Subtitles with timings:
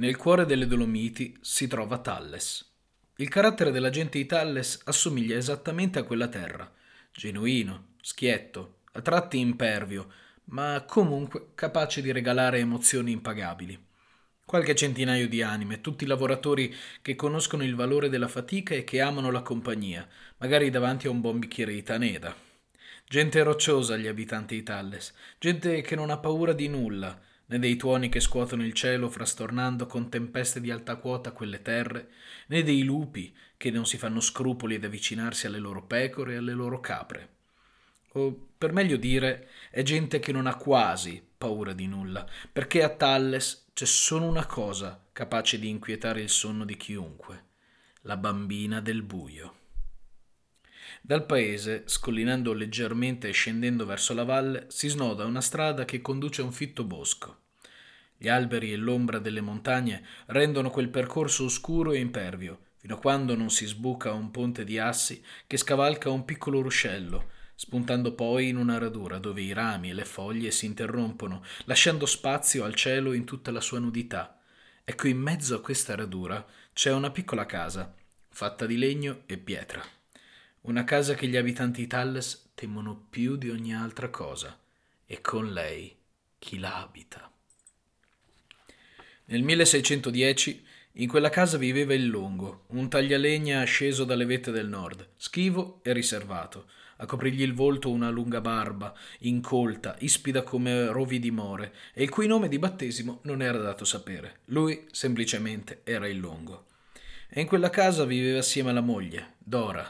[0.00, 2.66] Nel cuore delle Dolomiti si trova Talles.
[3.16, 6.72] Il carattere della gente di Talles assomiglia esattamente a quella terra.
[7.12, 10.10] Genuino, schietto, a tratti impervio,
[10.44, 13.78] ma comunque capace di regalare emozioni impagabili.
[14.46, 19.30] Qualche centinaio di anime, tutti lavoratori che conoscono il valore della fatica e che amano
[19.30, 20.08] la compagnia,
[20.38, 22.34] magari davanti a un buon bicchiere di taneda.
[23.06, 27.76] Gente rocciosa gli abitanti di Talles, gente che non ha paura di nulla, né dei
[27.76, 32.10] tuoni che scuotono il cielo frastornando con tempeste di alta quota quelle terre,
[32.46, 36.52] né dei lupi che non si fanno scrupoli ad avvicinarsi alle loro pecore e alle
[36.52, 37.28] loro capre.
[38.12, 42.88] O, per meglio dire, è gente che non ha quasi paura di nulla, perché a
[42.88, 47.44] Talles c'è solo una cosa capace di inquietare il sonno di chiunque,
[48.02, 49.56] la bambina del buio.
[51.02, 56.42] Dal paese, scollinando leggermente e scendendo verso la valle, si snoda una strada che conduce
[56.42, 57.39] a un fitto bosco.
[58.22, 63.34] Gli alberi e l'ombra delle montagne rendono quel percorso oscuro e impervio, fino a quando
[63.34, 68.58] non si sbuca un ponte di assi che scavalca un piccolo ruscello, spuntando poi in
[68.58, 73.24] una radura dove i rami e le foglie si interrompono, lasciando spazio al cielo in
[73.24, 74.38] tutta la sua nudità.
[74.84, 77.94] Ecco in mezzo a questa radura c'è una piccola casa,
[78.28, 79.82] fatta di legno e pietra.
[80.62, 84.60] Una casa che gli abitanti di Talles temono più di ogni altra cosa,
[85.06, 85.96] e con lei
[86.38, 87.29] chi la abita.
[89.30, 90.64] Nel 1610
[90.94, 95.92] in quella casa viveva il Longo, un taglialegna asceso dalle vette del nord, schivo e
[95.92, 96.66] riservato.
[96.96, 102.10] A coprirgli il volto una lunga barba, incolta, ispida come rovi di more, e il
[102.10, 104.40] cui nome di battesimo non era dato sapere.
[104.46, 106.66] Lui semplicemente era il Longo.
[107.28, 109.88] E in quella casa viveva assieme alla moglie, Dora,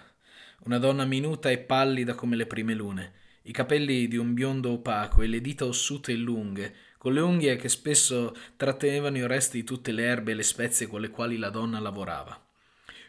[0.64, 3.12] una donna minuta e pallida come le prime lune,
[3.44, 7.56] i capelli di un biondo opaco e le dita ossute e lunghe, con le unghie
[7.56, 11.38] che spesso trattenevano i resti di tutte le erbe e le spezie con le quali
[11.38, 12.38] la donna lavorava.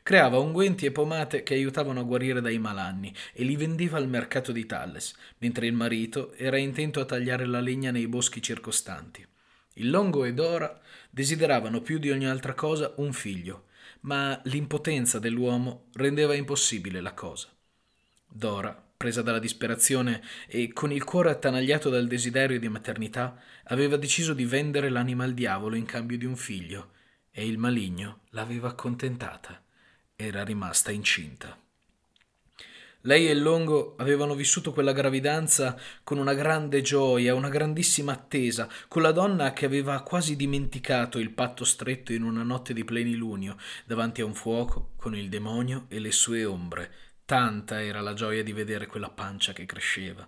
[0.01, 4.53] Creava unguenti e pomate che aiutavano a guarire dai malanni e li vendeva al mercato
[4.53, 9.27] di Talles, mentre il marito era intento a tagliare la legna nei boschi circostanti.
[9.73, 10.79] Il Longo e Dora
[11.09, 13.65] desideravano più di ogni altra cosa un figlio,
[14.03, 17.49] ma l'impotenza dell'uomo rendeva impossibile la cosa.
[18.25, 24.35] Dora presa dalla disperazione e con il cuore attanagliato dal desiderio di maternità, aveva deciso
[24.35, 26.91] di vendere l'anima al diavolo in cambio di un figlio,
[27.31, 29.59] e il maligno l'aveva accontentata.
[30.15, 31.57] Era rimasta incinta.
[33.05, 39.01] Lei e Longo avevano vissuto quella gravidanza con una grande gioia, una grandissima attesa, con
[39.01, 44.21] la donna che aveva quasi dimenticato il patto stretto in una notte di plenilunio, davanti
[44.21, 46.91] a un fuoco, con il demonio e le sue ombre,
[47.25, 50.27] Tanta era la gioia di vedere quella pancia che cresceva.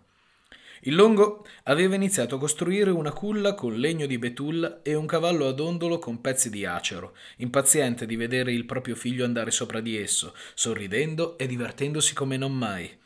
[0.86, 5.48] Il Longo aveva iniziato a costruire una culla con legno di betulla e un cavallo
[5.48, 9.98] ad ondolo con pezzi di acero, impaziente di vedere il proprio figlio andare sopra di
[9.98, 13.00] esso, sorridendo e divertendosi come non mai.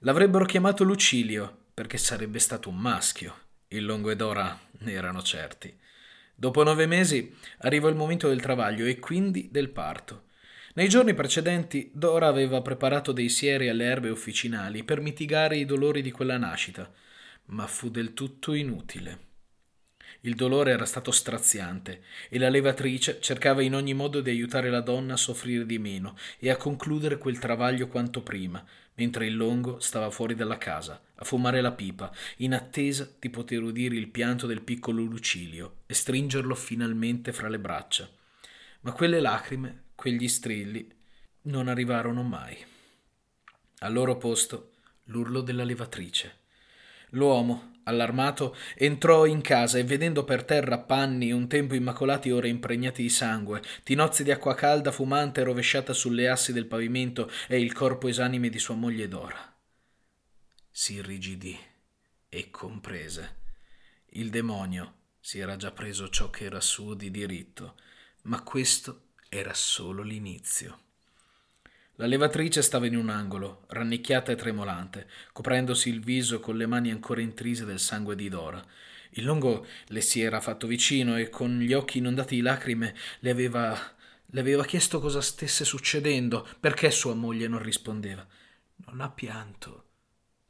[0.00, 3.34] L'avrebbero chiamato Lucilio, perché sarebbe stato un maschio.
[3.68, 5.74] Il Longo ed Ora ne erano certi.
[6.34, 10.28] Dopo nove mesi arrivò il momento del travaglio e quindi del parto.
[10.72, 16.00] Nei giorni precedenti Dora aveva preparato dei sieri alle erbe officinali per mitigare i dolori
[16.00, 16.88] di quella nascita,
[17.46, 19.28] ma fu del tutto inutile.
[20.20, 24.80] Il dolore era stato straziante e la levatrice cercava in ogni modo di aiutare la
[24.80, 28.64] donna a soffrire di meno e a concludere quel travaglio quanto prima,
[28.94, 33.60] mentre il longo stava fuori dalla casa, a fumare la pipa, in attesa di poter
[33.60, 38.08] udire il pianto del piccolo Lucilio e stringerlo finalmente fra le braccia.
[38.82, 40.90] Ma quelle lacrime quegli strilli
[41.42, 42.56] non arrivarono mai.
[43.80, 44.70] Al loro posto
[45.04, 46.38] l'urlo della levatrice.
[47.10, 53.02] L'uomo, allarmato, entrò in casa e vedendo per terra panni un tempo immacolati ora impregnati
[53.02, 58.08] di sangue, tinozze di acqua calda fumante rovesciata sulle assi del pavimento e il corpo
[58.08, 59.54] esanime di sua moglie Dora.
[60.70, 61.58] Si irrigidì
[62.26, 63.36] e comprese.
[64.12, 67.74] Il demonio si era già preso ciò che era suo di diritto,
[68.22, 70.80] ma questo era solo l'inizio.
[71.94, 76.90] La levatrice stava in un angolo, rannicchiata e tremolante, coprendosi il viso con le mani
[76.90, 78.60] ancora intrise del sangue di Dora.
[79.10, 83.30] Il lungo le si era fatto vicino e con gli occhi inondati di lacrime le
[83.30, 83.78] aveva,
[84.26, 88.26] le aveva chiesto cosa stesse succedendo, perché sua moglie non rispondeva.
[88.86, 89.84] Non ha pianto,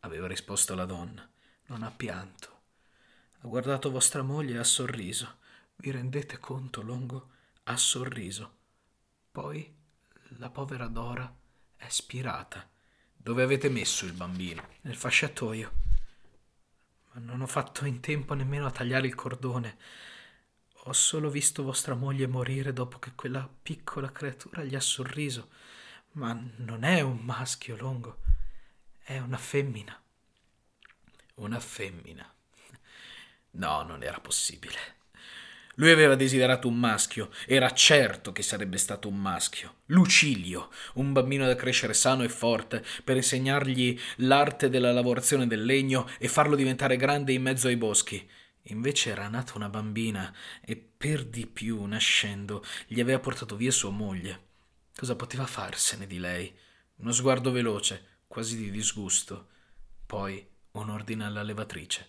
[0.00, 1.28] aveva risposto la donna.
[1.66, 2.60] Non ha pianto.
[3.40, 5.36] Ha guardato vostra moglie e ha sorriso.
[5.76, 7.28] Vi rendete conto, Longo?
[7.64, 8.59] Ha sorriso.
[9.32, 9.72] Poi
[10.38, 11.32] la povera Dora
[11.76, 12.68] è spirata.
[13.16, 14.66] Dove avete messo il bambino?
[14.80, 15.72] Nel fasciatoio.
[17.12, 19.78] Ma non ho fatto in tempo nemmeno a tagliare il cordone.
[20.84, 25.50] Ho solo visto vostra moglie morire dopo che quella piccola creatura gli ha sorriso.
[26.12, 28.18] Ma non è un maschio longo,
[28.98, 29.96] è una femmina.
[31.34, 32.34] Una femmina.
[33.52, 34.99] No, non era possibile.
[35.80, 39.76] Lui aveva desiderato un maschio, era certo che sarebbe stato un maschio.
[39.86, 46.06] Lucilio, un bambino da crescere sano e forte, per insegnargli l'arte della lavorazione del legno
[46.18, 48.28] e farlo diventare grande in mezzo ai boschi.
[48.64, 53.88] Invece era nata una bambina e per di più, nascendo, gli aveva portato via sua
[53.88, 54.48] moglie.
[54.94, 56.54] Cosa poteva farsene di lei?
[56.96, 59.48] Uno sguardo veloce, quasi di disgusto.
[60.04, 62.06] Poi un ordine alla levatrice.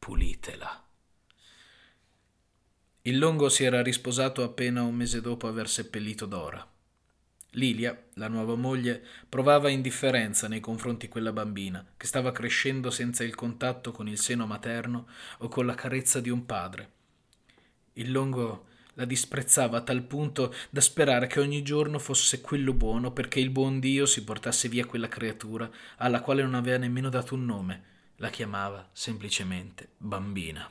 [0.00, 0.87] Pulitela.
[3.08, 6.62] Il Longo si era risposato appena un mese dopo aver seppellito Dora.
[7.52, 13.24] Lilia, la nuova moglie, provava indifferenza nei confronti di quella bambina, che stava crescendo senza
[13.24, 15.06] il contatto con il seno materno
[15.38, 16.90] o con la carezza di un padre.
[17.94, 23.12] Il Longo la disprezzava a tal punto da sperare che ogni giorno fosse quello buono
[23.12, 27.34] perché il buon Dio si portasse via quella creatura alla quale non aveva nemmeno dato
[27.34, 27.82] un nome.
[28.16, 30.70] La chiamava semplicemente bambina.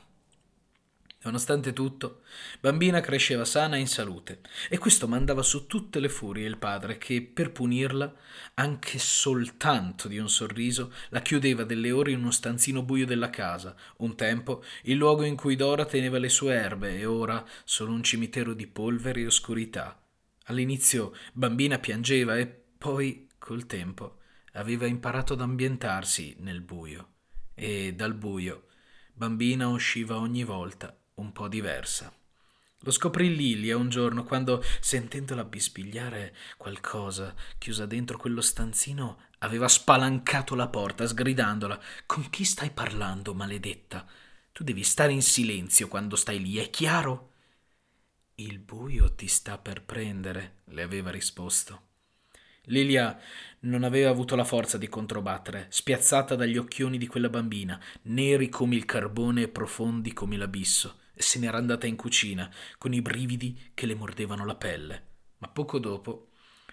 [1.28, 2.22] Nonostante tutto,
[2.62, 4.40] bambina cresceva sana e in salute,
[4.70, 8.16] e questo mandava su tutte le furie il padre che, per punirla,
[8.54, 13.76] anche soltanto di un sorriso, la chiudeva delle ore in uno stanzino buio della casa,
[13.98, 18.04] un tempo il luogo in cui Dora teneva le sue erbe e ora solo un
[18.04, 20.02] cimitero di polvere e oscurità.
[20.46, 24.20] All'inizio bambina piangeva e poi, col tempo,
[24.54, 27.16] aveva imparato ad ambientarsi nel buio,
[27.54, 28.68] e dal buio
[29.12, 32.12] bambina usciva ogni volta un po' diversa.
[32.82, 40.54] Lo scoprì Lilia un giorno quando, sentendola bisbigliare qualcosa chiusa dentro quello stanzino, aveva spalancato
[40.54, 41.80] la porta, sgridandola.
[42.06, 44.06] Con chi stai parlando, maledetta?
[44.52, 47.32] Tu devi stare in silenzio quando stai lì, è chiaro?
[48.36, 51.86] Il buio ti sta per prendere, le aveva risposto.
[52.66, 53.20] Lilia
[53.62, 58.76] non aveva avuto la forza di controbattere, spiazzata dagli occhioni di quella bambina, neri come
[58.76, 63.86] il carbone e profondi come l'abisso se n'era andata in cucina, con i brividi che
[63.86, 65.06] le mordevano la pelle.
[65.40, 66.30] Ma poco dopo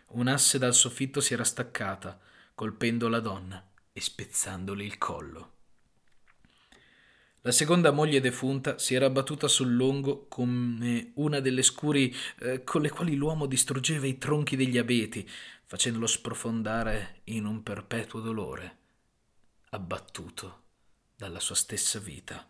[0.08, 2.18] un'asse dal soffitto si era staccata,
[2.54, 5.52] colpendo la donna e spezzandole il collo.
[7.42, 12.80] La seconda moglie defunta si era abbattuta sul longo come una delle scuri eh, con
[12.80, 15.28] le quali l'uomo distruggeva i tronchi degli abeti,
[15.66, 18.78] facendolo sprofondare in un perpetuo dolore,
[19.70, 20.62] abbattuto
[21.14, 22.48] dalla sua stessa vita.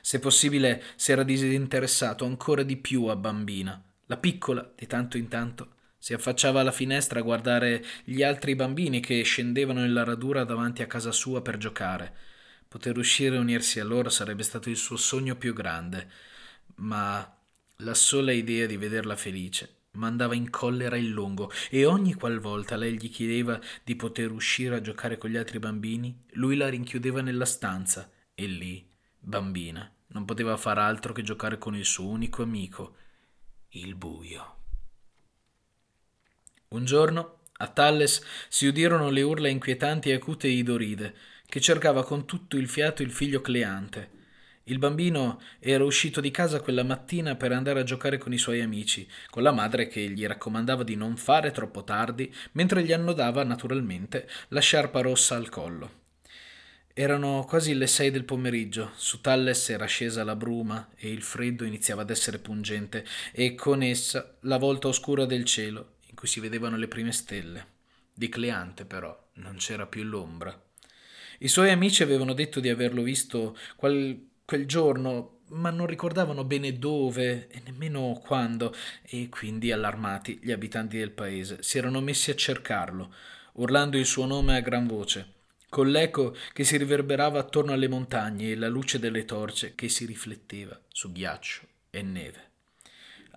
[0.00, 3.82] Se possibile, si era disinteressato ancora di più a bambina.
[4.06, 9.00] La piccola, di tanto in tanto, si affacciava alla finestra a guardare gli altri bambini
[9.00, 12.14] che scendevano nella radura davanti a casa sua per giocare.
[12.68, 16.08] Poter uscire e unirsi a loro sarebbe stato il suo sogno più grande,
[16.76, 17.36] ma
[17.78, 22.96] la sola idea di vederla felice mandava in collera il lungo e ogni qualvolta lei
[22.96, 27.44] gli chiedeva di poter uscire a giocare con gli altri bambini, lui la rinchiudeva nella
[27.44, 28.86] stanza e lì
[29.20, 32.96] Bambina, non poteva far altro che giocare con il suo unico amico,
[33.70, 34.56] il buio.
[36.68, 41.14] Un giorno, a Talles, si udirono le urla inquietanti e acute di Doride,
[41.46, 44.16] che cercava con tutto il fiato il figlio Cleante.
[44.64, 48.60] Il bambino era uscito di casa quella mattina per andare a giocare con i suoi
[48.60, 53.42] amici, con la madre che gli raccomandava di non fare troppo tardi, mentre gli annodava
[53.44, 56.06] naturalmente la sciarpa rossa al collo.
[57.00, 61.62] Erano quasi le sei del pomeriggio, su Talles era scesa la bruma e il freddo
[61.62, 66.40] iniziava ad essere pungente e con essa la volta oscura del cielo in cui si
[66.40, 67.66] vedevano le prime stelle.
[68.12, 70.60] Di Cleante però non c'era più l'ombra.
[71.38, 76.80] I suoi amici avevano detto di averlo visto quel, quel giorno, ma non ricordavano bene
[76.80, 82.34] dove e nemmeno quando, e quindi, allarmati, gli abitanti del paese si erano messi a
[82.34, 83.14] cercarlo,
[83.52, 85.36] urlando il suo nome a gran voce
[85.68, 90.06] con l'eco che si riverberava attorno alle montagne e la luce delle torce che si
[90.06, 92.46] rifletteva su ghiaccio e neve.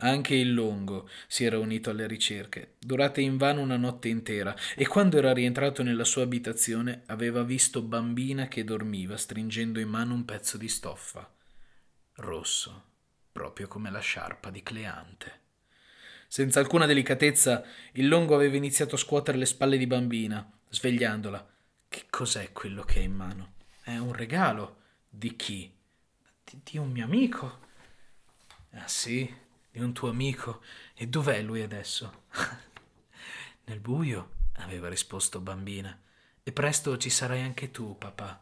[0.04, 5.18] Anche il Longo si era unito alle ricerche, durate invano una notte intera, e quando
[5.18, 10.58] era rientrato nella sua abitazione aveva visto bambina che dormiva stringendo in mano un pezzo
[10.58, 11.32] di stoffa,
[12.16, 12.84] rosso,
[13.32, 15.40] proprio come la sciarpa di Cleante.
[16.28, 21.51] Senza alcuna delicatezza, il Longo aveva iniziato a scuotere le spalle di bambina, svegliandola,
[21.92, 23.56] che cos'è quello che hai in mano?
[23.82, 24.78] È un regalo.
[25.10, 25.70] Di chi?
[26.42, 27.60] Di, di un mio amico.
[28.76, 29.30] Ah sì,
[29.70, 30.62] di un tuo amico.
[30.94, 32.28] E dov'è lui adesso?
[33.66, 36.00] Nel buio, aveva risposto bambina.
[36.42, 38.42] E presto ci sarai anche tu, papà.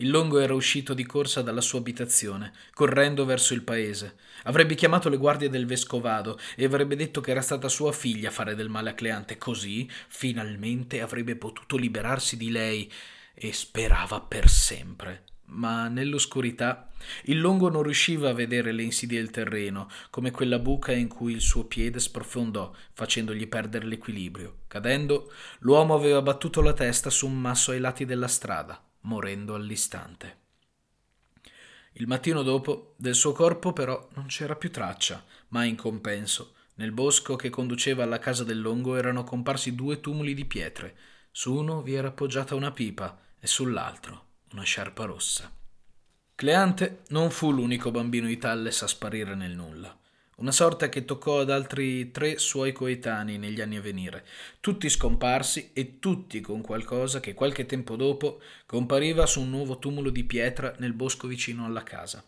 [0.00, 4.14] Il Longo era uscito di corsa dalla sua abitazione, correndo verso il paese.
[4.44, 8.32] Avrebbe chiamato le guardie del vescovado e avrebbe detto che era stata sua figlia a
[8.32, 12.90] fare del male a Cleante, così finalmente avrebbe potuto liberarsi di lei
[13.34, 16.90] e sperava per sempre ma nell'oscurità
[17.24, 21.32] il longo non riusciva a vedere le insidie del terreno, come quella buca in cui
[21.32, 24.58] il suo piede sprofondò, facendogli perdere l'equilibrio.
[24.66, 30.36] Cadendo, l'uomo aveva battuto la testa su un masso ai lati della strada, morendo all'istante.
[31.92, 36.92] Il mattino dopo, del suo corpo però non c'era più traccia, ma in compenso, nel
[36.92, 40.96] bosco che conduceva alla casa del longo erano comparsi due tumuli di pietre.
[41.32, 45.52] Su uno vi era appoggiata una pipa e sull'altro una sciarpa rossa.
[46.34, 49.98] Cleante non fu l'unico bambino di Talles a sparire nel nulla.
[50.38, 54.24] Una sorta che toccò ad altri tre suoi coetanei negli anni a venire,
[54.60, 60.10] tutti scomparsi e tutti con qualcosa che qualche tempo dopo compariva su un nuovo tumulo
[60.10, 62.24] di pietra nel bosco vicino alla casa.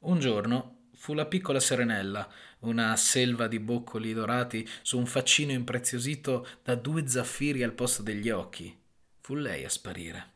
[0.00, 6.46] Un giorno fu la piccola Serenella, una selva di boccoli dorati su un faccino impreziosito
[6.62, 8.78] da due zaffiri al posto degli occhi.
[9.18, 10.33] Fu lei a sparire.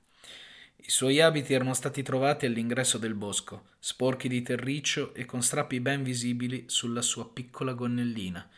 [0.89, 5.81] I suoi abiti erano stati trovati all'ingresso del bosco, sporchi di terriccio e con strappi
[5.81, 8.49] ben visibili sulla sua piccola gonnellina.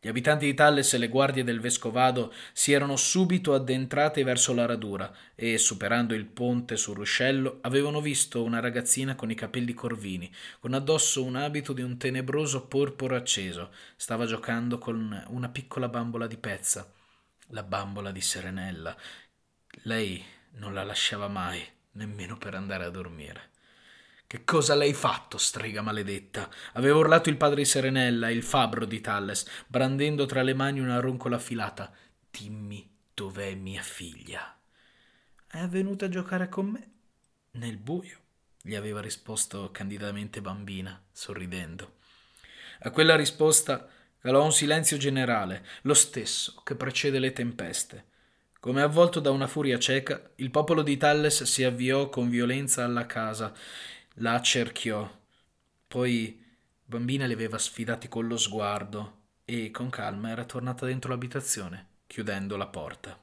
[0.00, 4.66] Gli abitanti di Talles e le guardie del vescovado si erano subito addentrate verso la
[4.66, 10.28] radura e, superando il ponte sul ruscello, avevano visto una ragazzina con i capelli corvini,
[10.58, 13.70] con addosso un abito di un tenebroso porporo acceso.
[13.94, 16.92] Stava giocando con una piccola bambola di pezza,
[17.50, 18.96] la bambola di Serenella.
[19.84, 20.20] Lei
[20.52, 23.50] non la lasciava mai, nemmeno per andare a dormire.
[24.26, 26.48] Che cosa l'hai fatto, strega maledetta?
[26.74, 31.00] Aveva urlato il padre di Serenella, il fabbro di Talles, brandendo tra le mani una
[31.00, 31.92] roncola affilata.
[32.30, 34.56] Dimmi dov'è mia figlia.
[35.48, 36.90] È venuta a giocare con me?
[37.52, 38.18] Nel buio,
[38.62, 41.96] gli aveva risposto candidamente bambina, sorridendo.
[42.82, 43.88] A quella risposta
[44.20, 48.09] calò un silenzio generale, lo stesso che precede le tempeste.
[48.60, 53.06] Come avvolto da una furia cieca, il popolo di Talles si avviò con violenza alla
[53.06, 53.54] casa,
[54.16, 55.10] la accerchiò.
[55.88, 56.44] Poi
[56.84, 62.58] Bambina li aveva sfidati con lo sguardo e con calma era tornata dentro l'abitazione, chiudendo
[62.58, 63.18] la porta.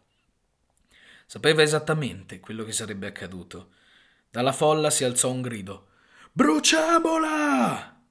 [1.28, 3.74] Sapeva esattamente quello che sarebbe accaduto.
[4.32, 5.90] Dalla folla si alzò un grido.
[6.32, 8.02] Bruciamola!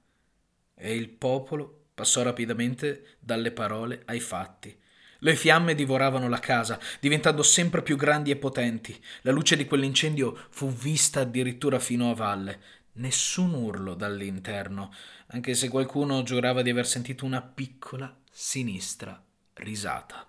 [0.75, 4.85] E il popolo passò rapidamente dalle parole ai fatti
[5.19, 8.99] le fiamme divoravano la casa, diventando sempre più grandi e potenti.
[9.21, 12.59] La luce di quell'incendio fu vista addirittura fino a valle.
[12.93, 14.93] Nessun urlo dall'interno,
[15.27, 20.27] anche se qualcuno giurava di aver sentito una piccola, sinistra risata.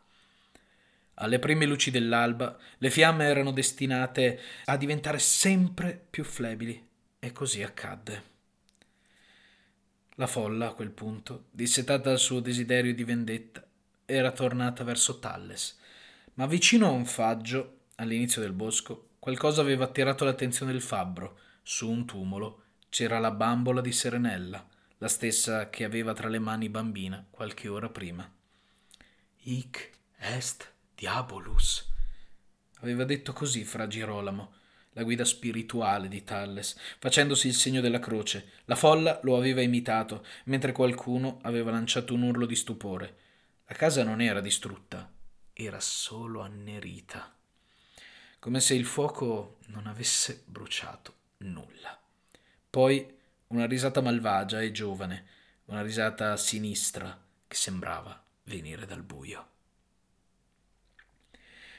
[1.21, 7.63] Alle prime luci dell'alba le fiamme erano destinate a diventare sempre più flebili e così
[7.63, 8.37] accadde.
[10.15, 13.68] La folla a quel punto, dissetata dal suo desiderio di vendetta,
[14.11, 15.79] era tornata verso Talles,
[16.35, 21.39] ma vicino a un faggio, all'inizio del bosco, qualcosa aveva attirato l'attenzione del fabbro.
[21.63, 26.71] Su un tumulo c'era la bambola di Serenella, la stessa che aveva tra le mani
[26.71, 28.27] bambina qualche ora prima.
[29.43, 31.87] Hic est diabolus.
[32.81, 34.55] Aveva detto così fra Girolamo,
[34.93, 38.53] la guida spirituale di Talles, facendosi il segno della croce.
[38.65, 43.27] La folla lo aveva imitato, mentre qualcuno aveva lanciato un urlo di stupore.
[43.71, 45.13] La casa non era distrutta,
[45.53, 47.37] era solo annerita,
[48.39, 52.01] come se il fuoco non avesse bruciato nulla.
[52.71, 53.15] Poi
[53.49, 55.27] una risata malvagia e giovane,
[55.67, 59.49] una risata sinistra che sembrava venire dal buio.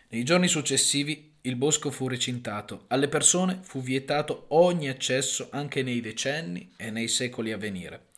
[0.10, 6.02] Nei giorni successivi il bosco fu recintato, alle persone fu vietato ogni accesso anche nei
[6.02, 8.09] decenni e nei secoli a venire.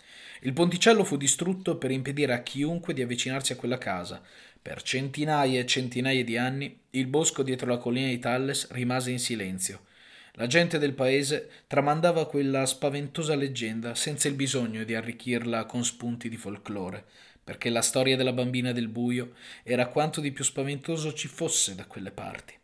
[0.43, 4.24] Il ponticello fu distrutto per impedire a chiunque di avvicinarsi a quella casa.
[4.60, 9.19] Per centinaia e centinaia di anni il bosco dietro la collina di Talles rimase in
[9.19, 9.86] silenzio.
[10.33, 16.27] La gente del paese tramandava quella spaventosa leggenda senza il bisogno di arricchirla con spunti
[16.27, 17.05] di folklore,
[17.43, 21.86] perché la storia della bambina del buio era quanto di più spaventoso ci fosse da
[21.86, 22.55] quelle parti.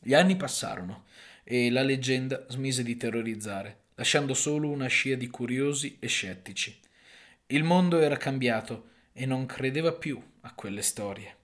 [0.00, 1.06] Gli anni passarono
[1.42, 6.84] e la leggenda smise di terrorizzare, lasciando solo una scia di curiosi e scettici.
[7.48, 11.36] Il mondo era cambiato e non credeva più a quelle storie,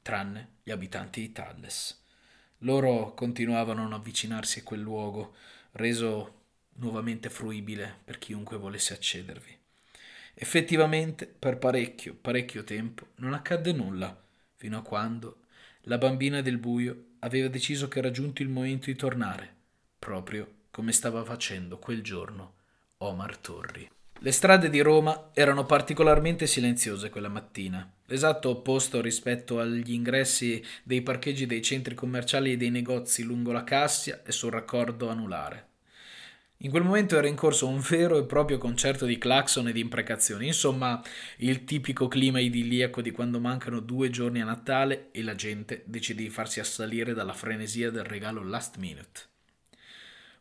[0.00, 2.00] tranne gli abitanti di Talles.
[2.58, 5.34] Loro continuavano a non avvicinarsi a quel luogo,
[5.72, 6.42] reso
[6.74, 9.58] nuovamente fruibile per chiunque volesse accedervi.
[10.34, 14.16] Effettivamente, per parecchio, parecchio tempo, non accadde nulla,
[14.54, 15.46] fino a quando
[15.82, 19.52] la bambina del buio aveva deciso che era giunto il momento di tornare,
[19.98, 22.54] proprio come stava facendo quel giorno
[22.98, 23.90] Omar Torri.
[24.20, 31.02] Le strade di Roma erano particolarmente silenziose quella mattina, esatto opposto rispetto agli ingressi dei
[31.02, 35.68] parcheggi dei centri commerciali e dei negozi lungo la Cassia e sul raccordo anulare.
[36.60, 39.80] In quel momento era in corso un vero e proprio concerto di clacson e di
[39.80, 41.02] imprecazioni, insomma
[41.38, 46.22] il tipico clima idilliaco di quando mancano due giorni a Natale e la gente decide
[46.22, 49.35] di farsi assalire dalla frenesia del regalo last minute.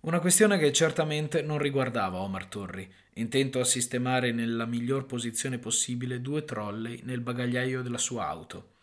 [0.06, 6.22] Una questione che certamente non riguardava Omar Torri, intento a sistemare nella miglior posizione possibile
[6.22, 8.74] due trolley nel bagagliaio della sua auto.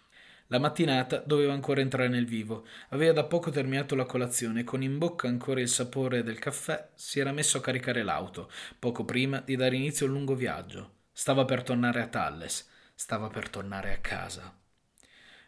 [0.48, 2.66] La mattinata doveva ancora entrare nel vivo.
[2.88, 6.88] Aveva da poco terminato la colazione e con in bocca ancora il sapore del caffè
[6.96, 10.90] si era messo a caricare l'auto, poco prima di dare inizio al lungo viaggio.
[11.12, 14.52] Stava per tornare a Talles, stava per tornare a casa.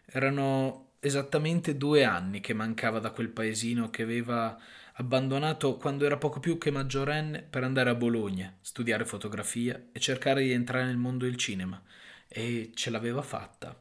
[0.04, 4.56] Erano esattamente due anni che mancava da quel paesino che aveva
[4.96, 10.42] abbandonato quando era poco più che maggiorenne per andare a Bologna, studiare fotografia e cercare
[10.42, 11.82] di entrare nel mondo del cinema.
[12.28, 13.76] E ce l'aveva fatta.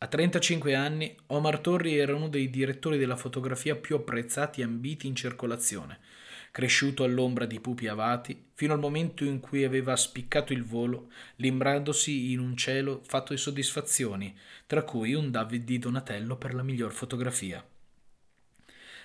[0.00, 5.06] A 35 anni, Omar Torri era uno dei direttori della fotografia più apprezzati e ambiti
[5.06, 5.98] in circolazione,
[6.52, 12.32] cresciuto all'ombra di pupi avati, fino al momento in cui aveva spiccato il volo, limbrandosi
[12.32, 14.36] in un cielo fatto di soddisfazioni,
[14.66, 17.64] tra cui un David di Donatello per la miglior fotografia.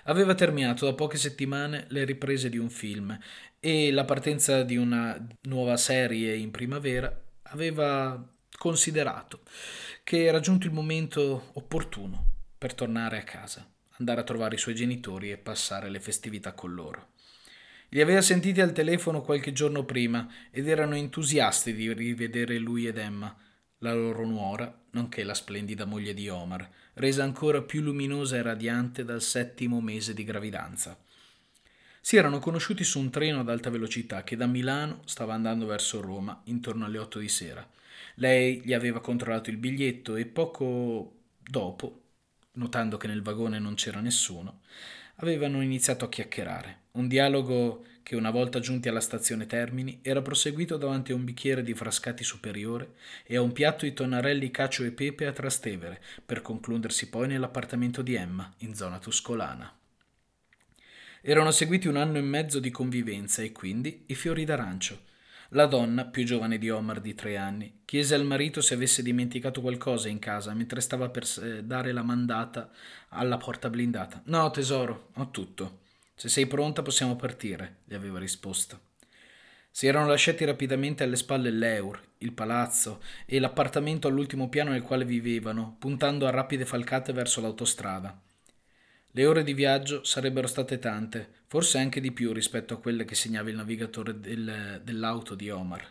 [0.04, 3.18] Aveva terminato da poche settimane le riprese di un film
[3.58, 8.22] e la partenza di una nuova serie in primavera aveva
[8.58, 9.40] considerato
[10.02, 13.66] che era giunto il momento opportuno per tornare a casa,
[13.98, 17.08] andare a trovare i suoi genitori e passare le festività con loro.
[17.88, 22.98] Li aveva sentiti al telefono qualche giorno prima ed erano entusiasti di rivedere lui ed
[22.98, 23.34] Emma,
[23.84, 29.04] la loro nuora, nonché la splendida moglie di Omar, resa ancora più luminosa e radiante
[29.04, 30.98] dal settimo mese di gravidanza.
[32.00, 36.00] Si erano conosciuti su un treno ad alta velocità che da Milano stava andando verso
[36.00, 37.66] Roma intorno alle otto di sera.
[38.16, 42.00] Lei gli aveva controllato il biglietto e poco dopo,
[42.52, 44.60] notando che nel vagone non c'era nessuno,
[45.16, 46.82] avevano iniziato a chiacchierare.
[46.92, 51.62] Un dialogo che una volta giunti alla stazione Termini era proseguito davanti a un bicchiere
[51.62, 56.42] di frascati superiore e a un piatto di tonnarelli cacio e pepe a Trastevere, per
[56.42, 59.74] concludersi poi nell'appartamento di Emma, in zona tuscolana.
[61.22, 65.00] Erano seguiti un anno e mezzo di convivenza e quindi i fiori d'arancio.
[65.50, 69.62] La donna, più giovane di Omar di tre anni, chiese al marito se avesse dimenticato
[69.62, 71.24] qualcosa in casa mentre stava per
[71.62, 72.70] dare la mandata
[73.10, 74.20] alla porta blindata.
[74.26, 75.83] No, tesoro, ho tutto.
[76.14, 78.92] Se sei pronta possiamo partire, gli aveva risposto.
[79.70, 85.04] Si erano lasciati rapidamente alle spalle l'Eur, il palazzo e l'appartamento all'ultimo piano nel quale
[85.04, 88.16] vivevano, puntando a rapide falcate verso l'autostrada.
[89.10, 93.16] Le ore di viaggio sarebbero state tante, forse anche di più rispetto a quelle che
[93.16, 95.84] segnava il navigatore del, dell'auto di Omar.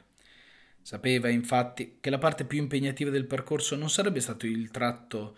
[0.81, 5.37] Sapeva infatti che la parte più impegnativa del percorso non sarebbe stato il tratto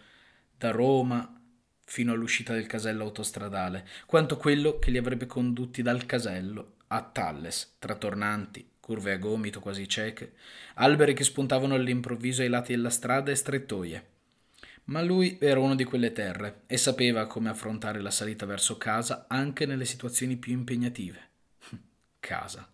[0.57, 1.41] da Roma
[1.85, 7.75] fino all'uscita del casello autostradale, quanto quello che li avrebbe condotti dal casello a Talles,
[7.79, 10.33] tra tornanti, curve a gomito quasi cieche,
[10.75, 14.07] alberi che spuntavano all'improvviso ai lati della strada e strettoie.
[14.85, 19.25] Ma lui era uno di quelle terre e sapeva come affrontare la salita verso casa
[19.27, 21.19] anche nelle situazioni più impegnative.
[22.19, 22.69] casa.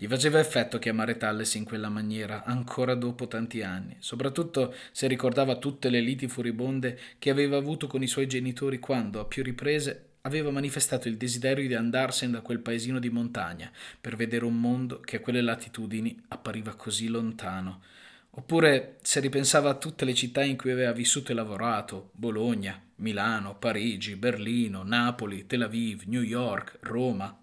[0.00, 5.56] Gli faceva effetto chiamare Talles in quella maniera, ancora dopo tanti anni, soprattutto se ricordava
[5.56, 10.10] tutte le liti furibonde che aveva avuto con i suoi genitori quando, a più riprese,
[10.20, 15.00] aveva manifestato il desiderio di andarsene da quel paesino di montagna per vedere un mondo
[15.00, 17.82] che a quelle latitudini appariva così lontano.
[18.30, 23.56] Oppure se ripensava a tutte le città in cui aveva vissuto e lavorato, Bologna, Milano,
[23.56, 27.36] Parigi, Berlino, Napoli, Tel Aviv, New York, Roma,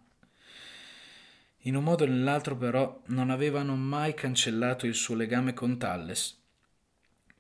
[1.66, 6.42] in un modo o nell'altro però non avevano mai cancellato il suo legame con Talles.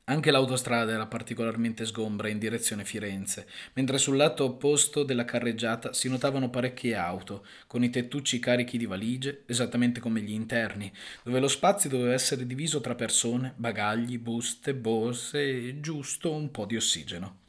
[0.07, 6.09] Anche l'autostrada era particolarmente sgombra in direzione Firenze, mentre sul lato opposto della carreggiata si
[6.09, 10.91] notavano parecchie auto, con i tettucci carichi di valigie, esattamente come gli interni,
[11.23, 16.65] dove lo spazio doveva essere diviso tra persone, bagagli, buste, borse e giusto un po'
[16.65, 17.39] di ossigeno.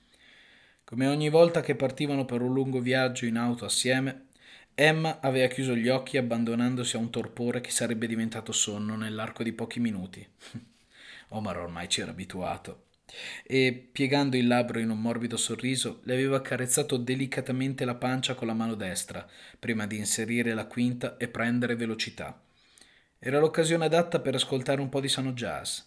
[0.84, 4.25] Come ogni volta che partivano per un lungo viaggio in auto assieme,
[4.78, 9.54] Emma aveva chiuso gli occhi abbandonandosi a un torpore che sarebbe diventato sonno nell'arco di
[9.54, 10.28] pochi minuti.
[11.28, 12.88] Omar ormai ci era abituato
[13.42, 18.48] e, piegando il labbro in un morbido sorriso, le aveva accarezzato delicatamente la pancia con
[18.48, 19.26] la mano destra,
[19.58, 22.38] prima di inserire la quinta e prendere velocità.
[23.18, 25.78] Era l'occasione adatta per ascoltare un po' di sano jazz.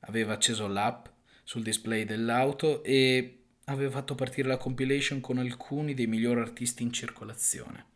[0.00, 1.06] Aveva acceso l'app
[1.44, 6.92] sul display dell'auto e aveva fatto partire la compilation con alcuni dei migliori artisti in
[6.92, 7.92] circolazione.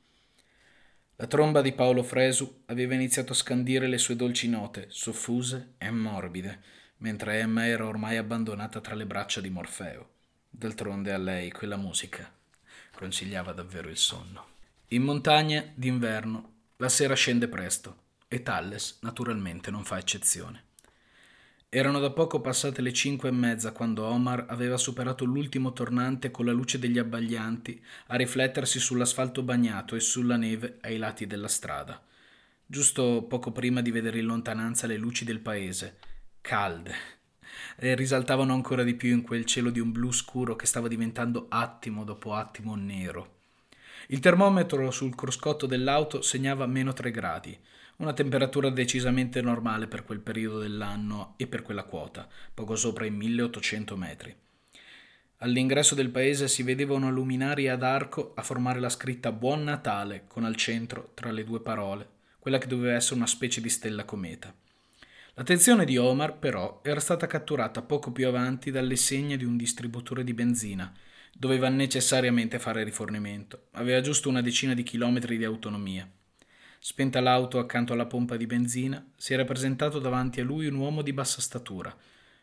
[1.20, 5.90] La tromba di Paolo Fresu aveva iniziato a scandire le sue dolci note, soffuse e
[5.90, 6.60] morbide,
[6.98, 10.10] mentre Emma era ormai abbandonata tra le braccia di Morfeo.
[10.48, 12.32] D'altronde a lei quella musica
[12.94, 14.46] consigliava davvero il sonno.
[14.90, 20.66] In montagna, d'inverno, la sera scende presto e Talles naturalmente non fa eccezione.
[21.70, 26.46] Erano da poco passate le cinque e mezza quando Omar aveva superato l'ultimo tornante con
[26.46, 32.02] la luce degli abbaglianti a riflettersi sull'asfalto bagnato e sulla neve ai lati della strada.
[32.64, 35.98] Giusto poco prima di vedere in lontananza le luci del paese,
[36.40, 36.94] calde,
[37.76, 41.48] e risaltavano ancora di più in quel cielo di un blu scuro che stava diventando
[41.50, 43.40] attimo dopo attimo nero.
[44.06, 47.58] Il termometro sul cruscotto dell'auto segnava meno tre gradi
[47.98, 53.10] una temperatura decisamente normale per quel periodo dell'anno e per quella quota, poco sopra i
[53.10, 54.36] 1800 metri.
[55.38, 60.24] All'ingresso del paese si vedeva una luminaria ad arco a formare la scritta Buon Natale
[60.28, 62.08] con al centro, tra le due parole,
[62.38, 64.54] quella che doveva essere una specie di stella cometa.
[65.34, 70.22] L'attenzione di Omar, però, era stata catturata poco più avanti dalle segne di un distributore
[70.22, 70.92] di benzina.
[71.32, 73.68] Doveva necessariamente fare rifornimento.
[73.72, 76.08] Aveva giusto una decina di chilometri di autonomia.
[76.80, 81.02] Spenta l'auto accanto alla pompa di benzina, si era presentato davanti a lui un uomo
[81.02, 81.94] di bassa statura,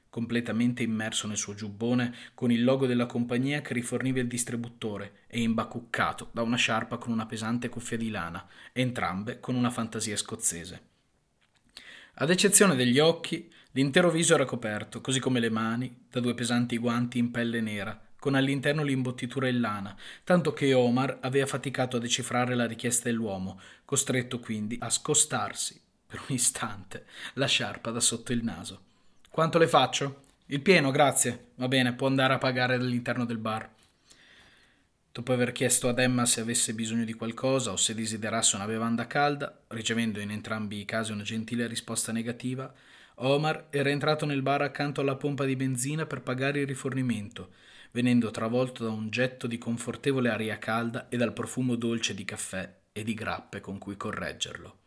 [0.10, 5.42] completamente immerso nel suo giubbone, con il logo della compagnia che riforniva il distributore e
[5.42, 10.82] imbacuccato da una sciarpa con una pesante cuffia di lana, entrambe con una fantasia scozzese.
[12.16, 16.78] Ad eccezione degli occhi, l'intero viso era coperto, così come le mani, da due pesanti
[16.78, 22.00] guanti in pelle nera, con all'interno l'imbottitura in lana, tanto che Omar aveva faticato a
[22.00, 28.34] decifrare la richiesta dell'uomo, costretto quindi a scostarsi per un istante la sciarpa da sotto
[28.34, 28.82] il naso.
[29.30, 30.24] Quanto le faccio?
[30.48, 31.50] Il pieno, grazie.
[31.54, 33.70] Va bene, può andare a pagare all'interno del bar.
[35.12, 39.06] Dopo aver chiesto ad Emma se avesse bisogno di qualcosa o se desiderasse una bevanda
[39.06, 42.74] calda, ricevendo in entrambi i casi una gentile risposta negativa,
[43.18, 47.52] Omar era entrato nel bar accanto alla pompa di benzina per pagare il rifornimento
[47.96, 52.80] venendo travolto da un getto di confortevole aria calda e dal profumo dolce di caffè
[52.92, 54.80] e di grappe con cui correggerlo.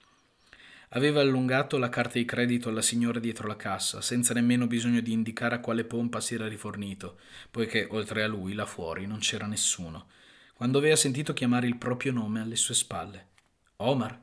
[0.90, 5.12] Aveva allungato la carta di credito alla signora dietro la cassa, senza nemmeno bisogno di
[5.12, 7.18] indicare a quale pompa si era rifornito,
[7.50, 10.08] poiché oltre a lui là fuori non c'era nessuno,
[10.52, 13.28] quando aveva sentito chiamare il proprio nome alle sue spalle.
[13.76, 14.20] Omar?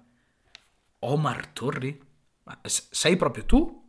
[1.00, 2.00] Omar Torri?
[2.44, 3.84] Ma sei proprio tu?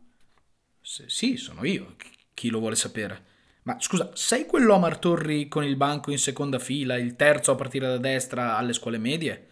[0.81, 1.95] S- sì, sono io.
[2.33, 3.35] Chi lo vuole sapere?
[3.67, 7.85] Ma scusa, sei quell'Omar Torri con il banco in seconda fila, il terzo a partire
[7.85, 9.47] da destra alle scuole medie?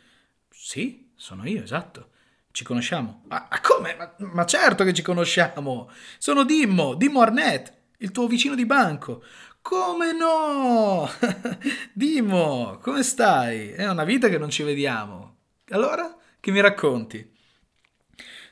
[0.50, 2.12] Sì, sono io, esatto.
[2.50, 3.24] Ci conosciamo?
[3.28, 3.94] Ma, come?
[3.98, 5.90] Ma, ma, certo che ci conosciamo!
[6.18, 9.22] Sono Dimmo, Dimmo Arnett, il tuo vicino di banco.
[9.62, 11.10] Come no?
[11.92, 13.72] Dimmo, come stai?
[13.72, 15.40] È una vita che non ci vediamo.
[15.72, 17.35] Allora, che mi racconti?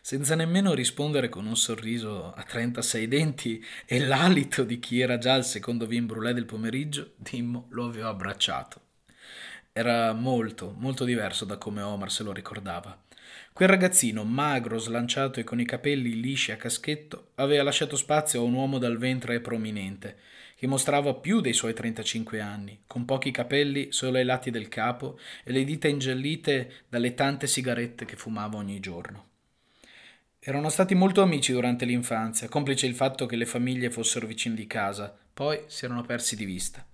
[0.06, 5.36] Senza nemmeno rispondere con un sorriso a 36 denti e l'alito di chi era già
[5.36, 8.82] al secondo vin brûlé del pomeriggio, Dimmo lo aveva abbracciato.
[9.72, 13.02] Era molto, molto diverso da come Omar se lo ricordava.
[13.54, 18.44] Quel ragazzino, magro, slanciato e con i capelli lisci a caschetto, aveva lasciato spazio a
[18.44, 20.18] un uomo dal ventre prominente,
[20.58, 25.18] che mostrava più dei suoi 35 anni, con pochi capelli solo ai lati del capo
[25.46, 29.32] e le dita ingiallite dalle tante sigarette che fumava ogni giorno.
[30.45, 34.67] Erano stati molto amici durante l'infanzia, complice il fatto che le famiglie fossero vicine di
[34.67, 36.86] casa, poi si erano persi di vista.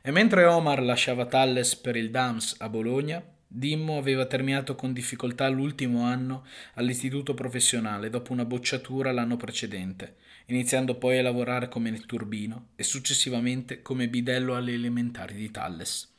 [0.00, 5.46] E mentre Omar lasciava Talles per il Dams a Bologna, Dimmo aveva terminato con difficoltà
[5.48, 12.68] l'ultimo anno all'istituto professionale dopo una bocciatura l'anno precedente, iniziando poi a lavorare come netturbino
[12.74, 16.10] e successivamente come bidello alle elementari di Talles.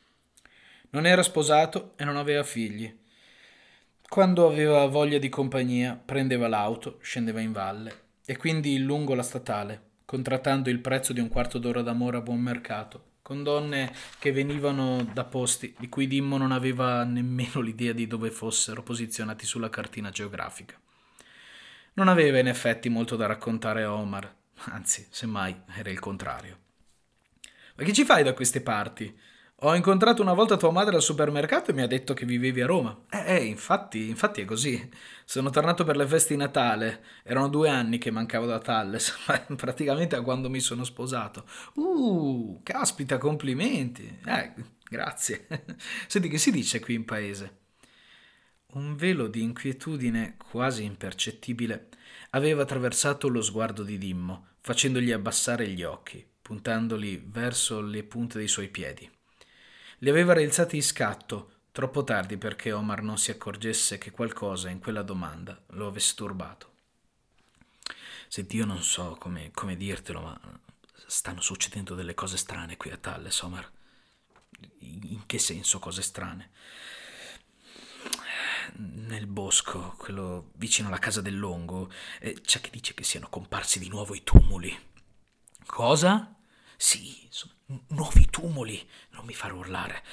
[0.90, 2.96] Non era sposato e non aveva figli,
[4.08, 9.82] quando aveva voglia di compagnia, prendeva l'auto, scendeva in valle e quindi lungo la statale,
[10.04, 15.02] contrattando il prezzo di un quarto d'ora d'amore a buon mercato, con donne che venivano
[15.12, 20.10] da posti di cui Dimmo non aveva nemmeno l'idea di dove fossero posizionati sulla cartina
[20.10, 20.78] geografica.
[21.94, 24.32] Non aveva in effetti molto da raccontare a Omar,
[24.66, 26.58] anzi, semmai era il contrario.
[27.74, 29.18] Ma che ci fai da queste parti?
[29.60, 32.66] Ho incontrato una volta tua madre al supermercato e mi ha detto che vivevi a
[32.66, 33.04] Roma.
[33.08, 34.90] Eh, eh, infatti, infatti è così.
[35.24, 37.02] Sono tornato per le feste di Natale.
[37.22, 39.16] Erano due anni che mancavo da Talles,
[39.56, 41.46] praticamente a quando mi sono sposato.
[41.76, 44.18] Uh, caspita, complimenti.
[44.26, 44.52] Eh,
[44.90, 45.46] grazie.
[46.06, 47.60] Senti, che si dice qui in paese?
[48.74, 51.88] Un velo di inquietudine quasi impercettibile
[52.30, 58.46] aveva attraversato lo sguardo di Dimmo, facendogli abbassare gli occhi puntandoli verso le punte dei
[58.46, 59.15] suoi piedi.
[60.00, 64.78] Li aveva rialzati di scatto, troppo tardi perché Omar non si accorgesse che qualcosa in
[64.78, 66.74] quella domanda lo avesse turbato.
[68.28, 70.40] Senti, io non so come, come dirtelo, ma
[71.06, 73.70] stanno succedendo delle cose strane qui a Talles, Omar.
[74.80, 76.50] In che senso cose strane?
[78.74, 83.78] Nel bosco, quello vicino alla casa del Longo, eh, c'è chi dice che siano comparsi
[83.78, 84.76] di nuovo i tumuli.
[85.64, 86.36] Cosa?
[86.76, 87.55] Sì, sono
[87.88, 90.04] nuovi tumuli, non mi far urlare.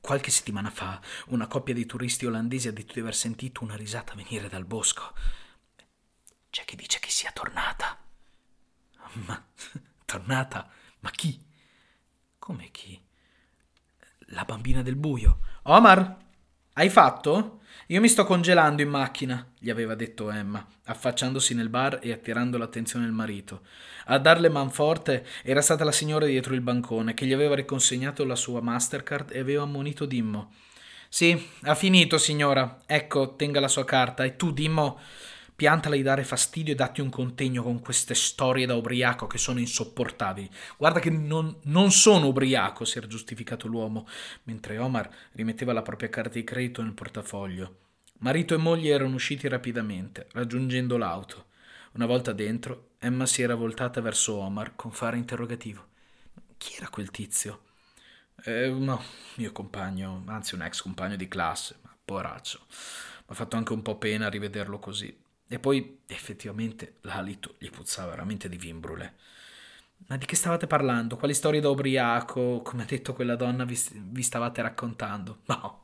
[0.00, 4.14] Qualche settimana fa una coppia di turisti olandesi ha detto di aver sentito una risata
[4.14, 5.14] venire dal bosco.
[6.50, 7.98] C'è chi dice che sia tornata.
[9.26, 9.42] Ma
[10.04, 10.70] tornata?
[11.00, 11.40] Ma chi?
[12.38, 13.00] Come chi?
[14.26, 15.40] La bambina del buio.
[15.62, 16.16] Omar,
[16.74, 17.61] hai fatto?
[17.92, 22.56] Io mi sto congelando in macchina, gli aveva detto Emma, affacciandosi nel bar e attirando
[22.56, 23.60] l'attenzione del marito.
[24.06, 28.34] A darle manforte era stata la signora dietro il bancone, che gli aveva riconsegnato la
[28.34, 30.54] sua Mastercard e aveva ammonito Dimmo.
[31.10, 32.78] Sì, ha finito, signora.
[32.86, 34.24] Ecco, tenga la sua carta.
[34.24, 34.98] E tu, Dimmo,
[35.54, 39.60] piantala di dare fastidio e datti un contegno con queste storie da ubriaco che sono
[39.60, 40.50] insopportabili.
[40.76, 44.06] Guarda che non, non sono ubriaco, si era giustificato l'uomo,
[44.44, 47.76] mentre Omar rimetteva la propria carta di credito nel portafoglio.
[48.18, 51.46] Marito e moglie erano usciti rapidamente, raggiungendo l'auto.
[51.92, 55.88] Una volta dentro, Emma si era voltata verso Omar con fare interrogativo.
[56.56, 57.62] Chi era quel tizio?
[58.44, 59.02] Eh, no,
[59.36, 62.60] mio compagno, anzi un ex compagno di classe, ma poraccio.
[62.68, 65.21] Mi ha fatto anche un po' pena rivederlo così.
[65.52, 69.16] E poi, effettivamente, l'alito gli puzzava veramente di vimbrule.
[70.06, 71.16] Ma di che stavate parlando?
[71.16, 72.62] Quali storie da ubriaco?
[72.62, 75.40] Come ha detto quella donna vi, vi stavate raccontando?
[75.52, 75.82] No,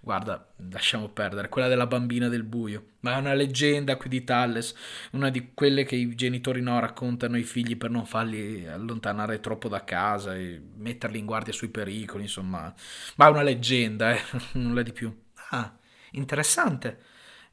[0.00, 4.74] Guarda, lasciamo perdere, quella della bambina del buio, ma è una leggenda qui di Talles,
[5.12, 9.68] una di quelle che i genitori no raccontano ai figli per non farli allontanare troppo
[9.68, 12.74] da casa e metterli in guardia sui pericoli, insomma.
[13.16, 14.20] Ma è una leggenda, eh,
[14.58, 15.14] nulla di più.
[15.50, 15.70] Ah,
[16.12, 17.02] interessante.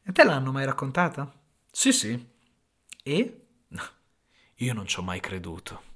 [0.04, 1.39] E te l'hanno mai raccontata?
[1.72, 2.28] Sì, sì.
[3.04, 3.42] E?
[4.58, 5.89] Io non ci ho mai creduto.